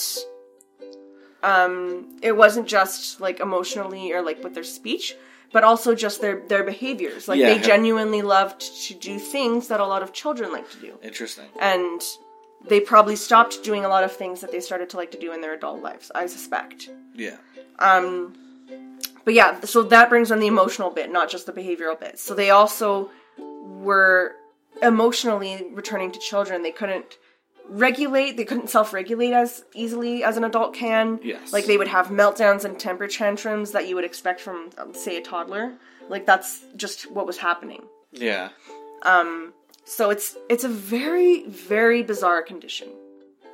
[1.42, 5.14] um it wasn't just like emotionally or like with their speech,
[5.52, 7.28] but also just their their behaviors.
[7.28, 7.54] Like Yeah.
[7.54, 10.98] they genuinely loved to do things that a lot of children like to do.
[11.02, 11.46] Interesting.
[11.60, 12.02] And
[12.66, 15.32] they probably stopped doing a lot of things that they started to like to do
[15.32, 16.90] in their adult lives, I suspect.
[17.14, 17.36] Yeah.
[17.78, 18.34] Um,
[19.28, 22.18] but yeah, so that brings on the emotional bit, not just the behavioral bit.
[22.18, 24.36] So they also were
[24.82, 26.62] emotionally returning to children.
[26.62, 27.18] They couldn't
[27.68, 31.20] regulate, they couldn't self regulate as easily as an adult can.
[31.22, 31.52] Yes.
[31.52, 35.18] Like they would have meltdowns and temper tantrums that you would expect from, um, say,
[35.18, 35.74] a toddler.
[36.08, 37.82] Like that's just what was happening.
[38.12, 38.48] Yeah.
[39.02, 39.52] Um,
[39.84, 42.88] so it's it's a very very bizarre condition.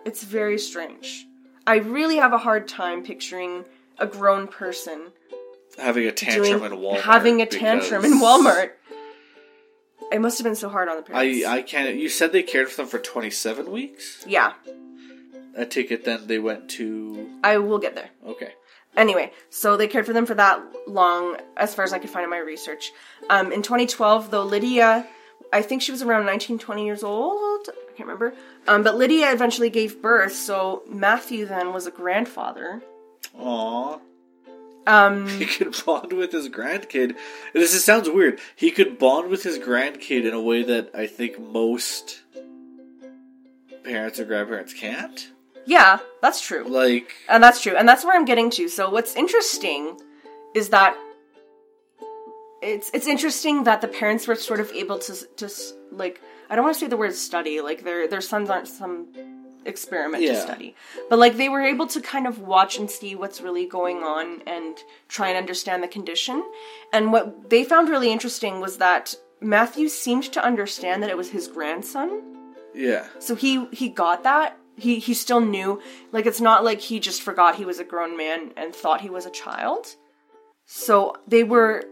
[0.05, 1.27] It's very strange.
[1.67, 3.65] I really have a hard time picturing
[3.99, 5.11] a grown person
[5.79, 7.01] having a tantrum doing in Walmart.
[7.01, 8.71] having a tantrum in Walmart.
[10.13, 11.45] It must have been so hard on the parents.
[11.47, 11.97] I I can't.
[11.97, 14.25] You said they cared for them for twenty seven weeks.
[14.27, 14.53] yeah,
[15.59, 18.11] I take it then they went to I will get there.
[18.27, 18.53] okay.
[18.97, 22.23] Anyway, so they cared for them for that long, as far as I could find
[22.23, 22.93] in my research.
[23.29, 25.05] Um, in 2012, though, Lydia,
[25.53, 27.69] I think she was around 19, 20 years old.
[27.69, 28.35] I can't remember.
[28.69, 32.83] Um, but Lydia eventually gave birth, so Matthew then was a grandfather.
[33.37, 34.01] Aww.
[34.87, 37.17] Um, He could bond with his grandkid.
[37.53, 38.41] This is, sounds weird.
[38.55, 42.23] He could bond with his grandkid in a way that I think most
[43.85, 45.31] parents or grandparents can't.
[45.67, 46.65] yeah, that's true.
[46.65, 47.77] Like, And that's true.
[47.77, 48.69] And that's where I'm getting to.
[48.69, 49.99] So what's interesting
[50.55, 50.97] is that
[52.63, 55.51] it's it's interesting that the parents were sort of able to to
[55.93, 59.09] like I don't want to say the word study like their their sons aren't some
[59.67, 60.75] experiment to study.
[61.11, 64.43] But like they were able to kind of watch and see what's really going on
[64.47, 64.77] and
[65.09, 66.43] try and understand the condition.
[66.93, 71.31] And what they found really interesting was that Matthew seemed to understand that it was
[71.31, 72.23] his grandson.
[72.75, 73.07] yeah.
[73.19, 74.57] So he he got that.
[74.77, 75.81] He he still knew.
[76.13, 79.11] Like it's not like he just forgot he was a grown man and thought he
[79.11, 79.87] was a child.
[80.67, 81.85] So they were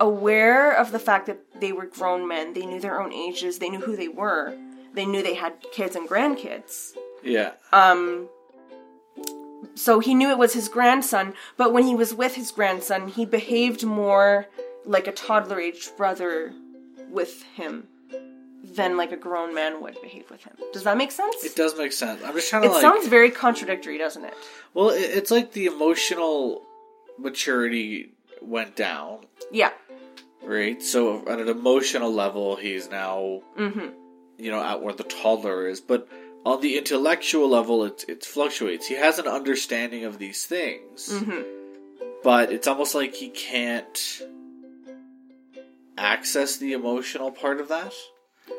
[0.00, 2.52] aware of the fact that they were grown men.
[2.52, 3.58] They knew their own ages.
[3.58, 4.56] They knew who they were.
[4.94, 6.92] They knew they had kids and grandkids.
[7.22, 7.52] Yeah.
[7.72, 8.28] Um
[9.74, 13.24] so he knew it was his grandson, but when he was with his grandson, he
[13.24, 14.46] behaved more
[14.84, 16.52] like a toddler aged brother
[17.10, 17.88] with him
[18.64, 20.54] than like a grown man would behave with him.
[20.72, 21.42] Does that make sense?
[21.44, 22.22] it does make sense.
[22.24, 22.80] I'm just trying to It like.
[22.82, 24.34] sounds very contradictory, doesn't it?
[24.74, 26.62] well, it's like the emotional
[27.18, 29.70] maturity went down, Yeah.
[30.42, 30.80] right?
[30.82, 33.88] So at an emotional level, he's now, Mm-hmm.
[34.38, 35.80] you know, at where the toddler is.
[35.80, 36.08] But
[36.44, 38.86] on the intellectual level, it it fluctuates.
[38.86, 41.42] He has an understanding of these things, Mm-hmm.
[42.22, 44.22] but it's almost like he can't
[45.96, 47.92] access the emotional part of that.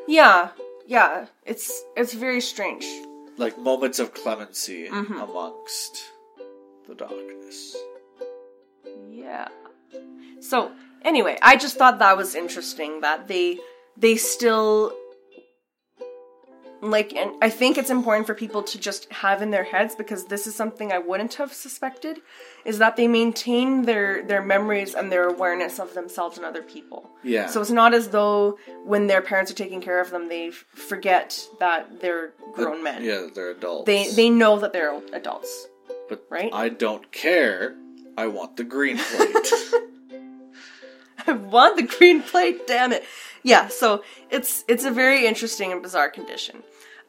[0.06, 0.50] Yeah.
[0.86, 1.26] Yeah.
[1.44, 2.84] It's it's very strange.
[3.38, 5.14] like moments of clemency Mm-hmm.
[5.18, 5.94] amongst
[6.86, 7.74] the darkness.
[9.10, 9.48] Yeah.
[10.40, 10.70] So
[11.02, 13.58] anyway, I just thought that was interesting that they
[13.96, 14.92] they still
[16.82, 20.24] like and I think it's important for people to just have in their heads because
[20.26, 22.20] this is something I wouldn't have suspected
[22.64, 27.10] is that they maintain their their memories and their awareness of themselves and other people.
[27.22, 27.46] Yeah.
[27.48, 30.64] So it's not as though when their parents are taking care of them they f-
[30.72, 33.04] forget that they're grown men.
[33.04, 33.86] Yeah, they're adults.
[33.86, 35.66] They they know that they're adults.
[36.08, 36.50] but right?
[36.52, 37.76] I don't care.
[38.16, 39.36] I want the green plate.
[41.26, 43.04] I want the green plate, damn it.
[43.42, 46.62] Yeah, so it's it's a very interesting and bizarre condition.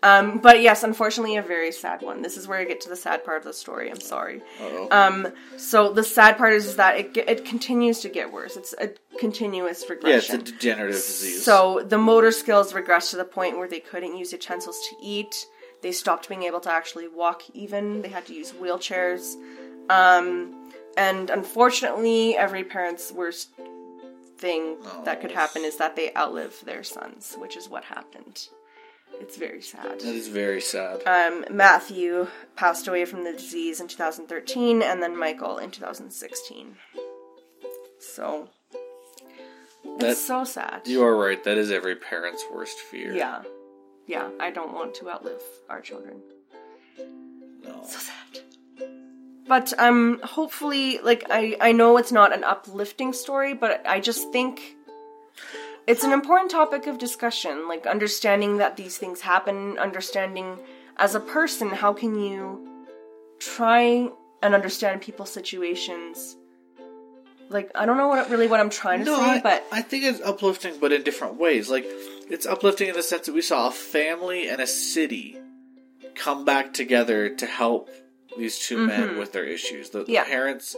[0.04, 2.24] Um, but yes, unfortunately, a very sad one.
[2.24, 3.92] This is where I get to the sad part of the story.
[3.92, 4.42] I'm sorry.
[4.60, 4.88] Uh-oh.
[4.90, 8.58] Um, so the sad part is, is that it it continues to get worse.
[8.58, 11.44] It's a continuous yeah, it's a degenerative disease.
[11.44, 15.46] So the motor skills regressed to the point where they couldn't use utensils to eat.
[15.84, 18.02] They stopped being able to actually walk even.
[18.02, 19.36] They had to use wheelchairs.
[19.90, 23.50] Um, and unfortunately, every parent's worst
[24.38, 28.48] thing that could happen is that they outlive their sons, which is what happened.
[29.19, 30.00] It's very sad.
[30.00, 31.04] that is very sad.
[31.06, 36.76] Um, Matthew passed away from the disease in 2013, and then Michael in 2016.
[38.00, 38.50] So
[40.00, 40.88] That- it's so sad.
[40.88, 41.43] you are right.
[41.43, 43.13] That is every parent's worst fear.
[43.13, 43.43] Yeah.
[44.08, 46.21] Yeah, I don't want to outlive our children.
[47.63, 47.84] No.
[47.86, 48.43] So sad.
[49.47, 54.32] But um hopefully like I I know it's not an uplifting story, but I just
[54.32, 54.76] think
[55.88, 60.58] it's an important topic of discussion, like understanding that these things happen, understanding
[60.98, 62.67] as a person how can you
[63.39, 64.10] try
[64.44, 66.36] and understand people's situations.
[67.50, 69.82] Like I don't know what really what I'm trying to No, say, I, but I
[69.82, 71.70] think it's uplifting, but in different ways.
[71.70, 71.86] Like,
[72.30, 75.38] it's uplifting in the sense that we saw a family and a city
[76.15, 77.89] come back together to help
[78.38, 79.89] these 2 men with their issues.
[79.89, 80.12] The, the Mm-hmm.
[80.13, 80.24] Yeah.
[80.26, 80.76] parents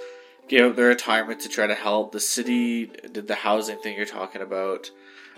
[0.48, 2.12] gave up their retirement to try to help.
[2.12, 4.92] The city did the housing thing you're talking about.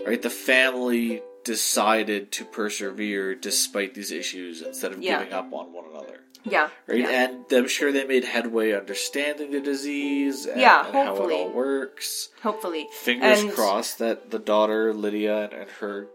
[0.05, 0.21] Right?
[0.21, 5.19] The family decided to persevere despite these issues instead of Yeah.
[5.19, 6.21] giving up on one another.
[6.43, 6.69] yeah.
[6.87, 6.99] Right?
[6.99, 7.09] yeah.
[7.09, 11.49] And I'm sure they made headway understanding the disease and, Yeah, and how it all
[11.49, 12.29] works.
[12.43, 12.87] Hopefully.
[12.91, 16.07] Fingers And- crossed that the daughter Lydia and, and her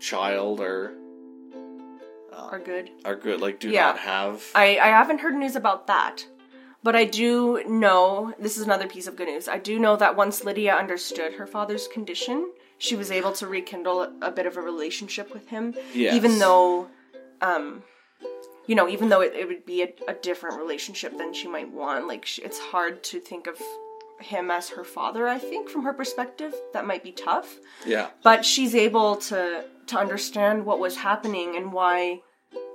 [0.00, 0.92] child are
[2.32, 2.90] uh, Are good.
[3.04, 3.40] are good.
[3.40, 3.86] Like, do Yeah.
[3.86, 4.44] not have.
[4.54, 6.26] I, I haven't heard news about that.
[6.84, 9.48] But I do know this is another piece of good news.
[9.48, 14.12] I do know that once Lydia understood her father's condition, she was able to rekindle
[14.20, 15.74] a bit of a relationship with him.
[15.94, 16.14] Yes.
[16.14, 16.88] Even though
[17.40, 17.82] um
[18.66, 21.70] you know, even though it, it would be a, a different relationship than she might
[21.70, 23.58] want, like she, it's hard to think of
[24.20, 25.28] him as her father.
[25.28, 27.58] I think from her perspective, that might be tough.
[27.86, 28.08] Yeah.
[28.22, 32.20] But she's able to to understand what was happening and why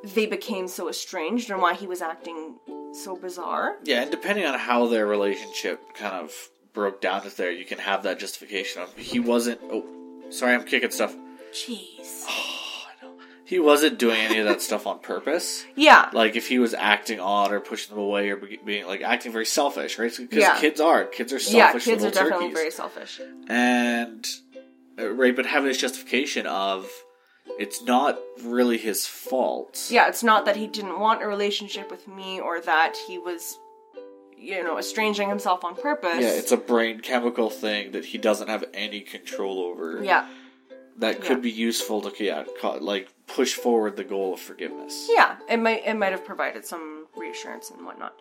[0.04, 2.58] they became so estranged and why he was acting
[2.93, 3.78] so bizarre.
[3.84, 6.34] Yeah, and depending on how their relationship kind of
[6.73, 9.60] broke down to there, you can have that justification of he wasn't.
[9.63, 9.86] Oh,
[10.30, 11.15] sorry, I'm kicking stuff.
[11.54, 12.23] Jeez.
[12.28, 13.13] Oh, I know.
[13.45, 15.65] He wasn't doing any of that stuff on purpose.
[15.75, 16.10] Yeah.
[16.13, 19.45] Like if he was acting odd or pushing them away or being like acting very
[19.47, 20.12] selfish, right?
[20.15, 20.60] Because Yeah.
[20.60, 21.88] kids are kids are selfish.
[21.88, 22.58] Yeah, kids are definitely turkeys.
[22.58, 23.19] very selfish.
[23.47, 24.28] and
[24.99, 26.88] uh, right, but having this justification of
[27.57, 29.88] it's not really his fault.
[29.89, 33.57] Yeah, it's not that he didn't want a relationship with me or that he was,
[34.38, 36.21] you know, estranging himself on purpose.
[36.21, 40.03] Yeah, it's a brain chemical thing that he doesn't have any control over.
[40.03, 40.27] yeah,
[40.97, 41.43] that could Yeah.
[41.43, 42.43] be useful to yeah,
[42.79, 45.07] like push forward the goal of forgiveness.
[45.13, 45.38] yeah.
[45.49, 48.13] It might it might have provided some reassurance and whatnot.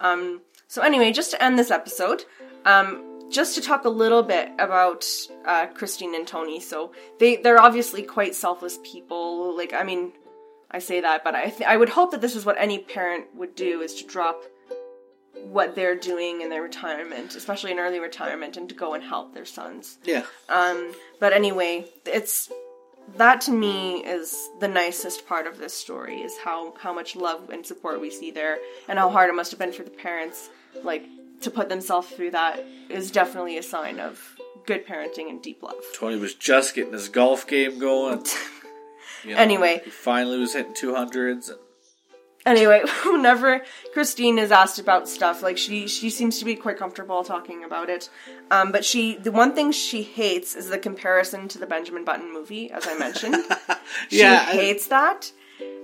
[0.00, 0.42] Um.
[0.68, 2.24] So anyway, just to end this episode,
[2.64, 5.06] um, just to talk a little bit about
[5.46, 6.60] uh, Christine and Tony.
[6.60, 9.56] So they they're obviously quite selfless people.
[9.56, 10.12] Like I mean,
[10.70, 13.26] I say that, but I th- I would hope that this is what any parent
[13.34, 14.42] would do is to drop
[15.44, 19.32] what they're doing in their retirement, especially in early retirement, and to go and help
[19.32, 19.98] their sons.
[20.04, 22.50] Yeah, Um, but anyway, it's
[23.16, 27.50] that to me is the nicest part of this story is how how much love
[27.50, 30.50] and support we see there, and how hard it must have been for the parents,
[30.82, 31.04] like
[31.40, 35.76] to put themselves through that is definitely a sign of good parenting and deep love.
[35.98, 38.24] Tony was just getting his golf game going.
[39.22, 39.82] You know, Anyway.
[39.84, 41.58] he finally was hitting two hundreds, and
[42.46, 47.22] Anyway, whenever Christine is asked about stuff, like she she seems to be quite comfortable
[47.22, 48.08] talking about it.
[48.50, 52.32] Um, but she the one thing she hates is the comparison to the Benjamin Button
[52.32, 53.36] movie, as I mentioned.
[54.08, 55.30] she Yeah, I- hates that.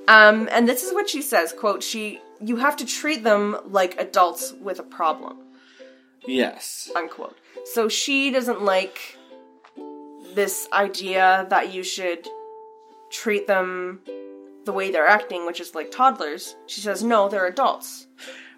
[0.09, 4.01] Um, and this is what she says, quote, she you have to treat them like
[4.01, 5.37] adults with a problem,
[6.27, 7.37] yes, unquote.
[7.65, 9.17] So she doesn't like
[10.35, 12.29] this idea that you should
[13.11, 14.01] treat them
[14.65, 16.57] the way they're acting, which is like toddlers.
[16.67, 18.07] She says, no, they're adults.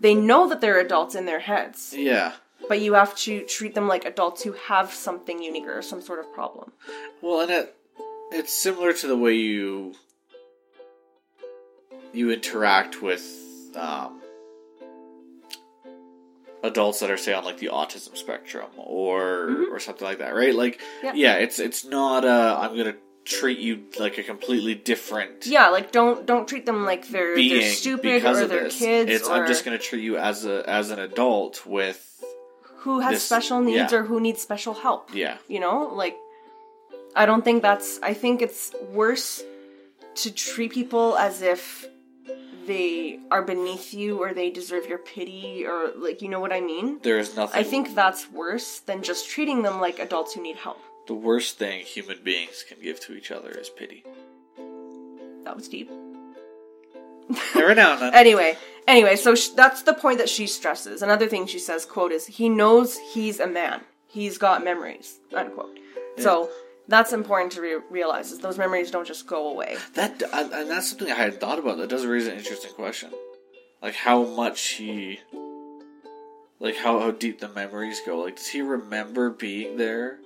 [0.01, 2.33] They know that they're adults in their heads, yeah.
[2.69, 6.21] but you have to treat them like adults who have something unique or some sort
[6.21, 6.73] of problem.
[7.21, 7.75] Well, and it
[8.31, 9.95] it's similar to the way you
[12.13, 13.25] you interact with
[13.75, 14.21] um,
[16.63, 20.55] adults that are say on like the autism spectrum or or something like that, right?
[20.55, 21.13] Like, Yeah.
[21.15, 25.93] yeah, it's it's not uh, I'm gonna treat you like a completely different Yeah, like
[25.93, 28.79] don't don't treat them like they're they're stupid because or they're this.
[28.79, 32.05] kids It's or I'm just gonna treat you as a as an adult with
[32.83, 33.99] who has this- special needs yeah.
[33.99, 35.15] or who needs special help.
[35.15, 36.17] yeah You know, like
[37.17, 37.99] I don't think that's.
[38.03, 39.43] I think it's worse
[40.17, 41.87] to treat people as if
[42.69, 46.61] they are beneath you or they deserve your pity or like you know what I
[46.61, 47.01] mean.
[47.03, 50.57] there is nothing I think that's worse than just treating them like adults who need
[50.57, 50.81] help.
[51.09, 54.05] the worst thing human beings can give to each other is pity.
[55.45, 55.91] That was deep.
[57.55, 58.15] Every now and then.
[58.15, 61.03] Anyway, anyway, so sh- that's the point that she stresses.
[61.03, 63.81] Another thing she says, quote, is he knows he's a man.
[64.07, 65.79] He's got memories, unquote.
[66.19, 66.51] So
[66.89, 69.77] that's important to re- realize is those memories don't just go away.
[69.95, 71.77] That and and that's something I hadn't thought about.
[71.79, 73.11] That does raise an interesting question,
[73.83, 75.21] like how much he,
[76.61, 78.19] like how how deep the memories go.
[78.21, 80.19] Like, does he remember being there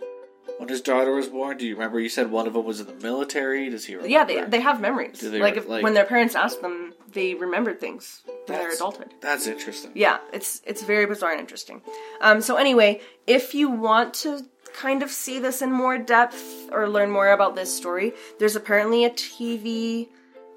[0.59, 1.57] when his daughter was born?
[1.59, 2.01] Do you remember?
[2.01, 3.69] You said one of them was in the military.
[3.69, 3.95] Does he?
[3.95, 4.11] Remember?
[4.13, 5.19] Yeah, they, they have memories.
[5.19, 8.73] Do they like, if, like- when their parents ask them, they remembered things in their
[8.73, 9.13] adulthood.
[9.21, 9.93] That's interesting.
[9.95, 11.83] Yeah, it's it's very bizarre and interesting.
[12.21, 16.89] Um, so anyway, if you want to kind of see this in more depth or
[16.89, 20.09] learn more about this story, there's apparently a TV,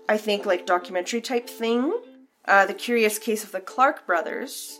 [0.07, 1.93] I think like documentary type thing,
[2.45, 4.79] uh, the Curious Case of the Clark Brothers.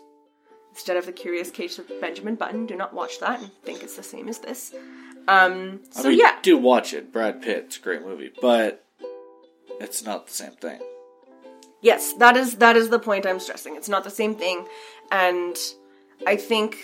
[0.71, 3.95] Instead of the Curious Case of Benjamin Button, do not watch that and think it's
[3.95, 4.74] the same as this.
[5.28, 7.12] Um, I so mean, yeah, do watch it.
[7.12, 7.65] Brad Pitt.
[7.67, 8.86] It's a great movie, but
[9.80, 10.80] it's not the same thing.
[11.82, 13.76] Yes, that is that is the point I'm stressing.
[13.76, 14.67] It's not the same thing,
[15.12, 15.56] and
[16.27, 16.77] I think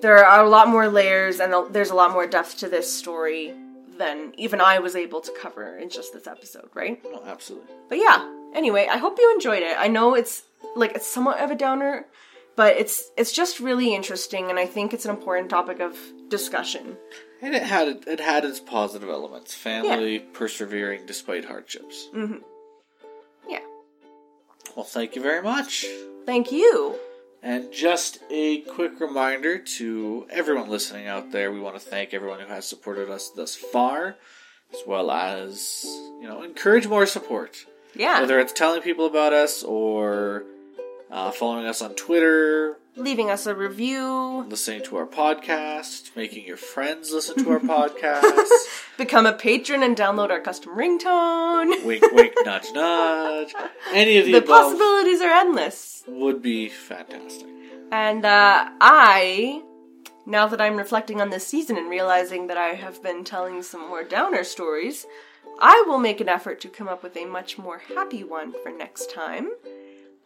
[0.00, 3.54] there are a lot more layers and there's a lot more depth to this story
[3.98, 7.02] than even I was able to cover in just this episode, right?
[7.04, 7.74] No, absolutely.
[7.88, 9.76] But yeah, anyway, I hope you enjoyed it.
[9.78, 10.42] I know it's
[10.76, 12.06] like it's somewhat of a downer,
[12.54, 15.96] but it's it's just really interesting and I think it's an important topic of
[16.28, 16.96] discussion.
[17.42, 19.54] And it had it had its positive elements.
[19.54, 22.08] Family persevering despite hardships.
[22.14, 22.42] Mhm.
[23.48, 23.60] Yeah.
[24.76, 25.86] Well, thank you very much.
[26.26, 26.98] Thank you.
[27.42, 32.40] And just a quick reminder to everyone listening out there, we want to thank everyone
[32.40, 34.16] who has supported us thus far,
[34.72, 35.84] as well as,
[36.20, 37.64] you know, encourage more support.
[37.94, 38.20] Yeah.
[38.20, 40.44] Whether it's telling people about us or
[41.10, 46.56] uh, following us on Twitter, Leaving us a review, listening to our podcast, making your
[46.56, 48.48] friends listen to our podcast.
[48.98, 51.84] become a patron and download our custom ringtone.
[51.86, 53.54] wink, wink, nudge, nudge.
[53.92, 56.02] Any of the, The possibilities are endless.
[56.08, 57.46] would be fantastic.
[57.92, 59.62] And uh, I,
[60.26, 63.88] now that I'm reflecting on this season and realizing that I have been telling some
[63.88, 65.06] more downer stories,
[65.60, 68.72] I will make an effort to come up with a much more happy one for
[68.72, 69.50] next time.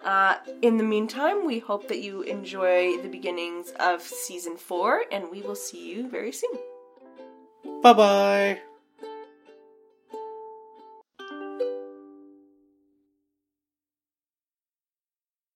[0.04, 5.30] Uh, in the meantime, we hope that you enjoy the beginnings of season four, and
[5.30, 6.58] we will see you very soon.
[7.82, 8.71] Bye bye.